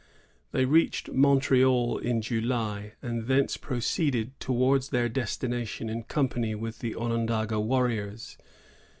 They 0.51 0.65
reached 0.65 1.11
Montreal 1.11 1.99
in 1.99 2.23
July, 2.23 2.93
and 3.03 3.27
thence 3.27 3.55
proceeded 3.55 4.31
towards 4.39 4.89
their 4.89 5.07
destina 5.11 5.67
tion 5.67 5.89
in 5.89 6.05
company 6.05 6.55
with 6.55 6.79
the 6.79 6.95
Onondaga 6.95 7.59
warriors. 7.59 8.35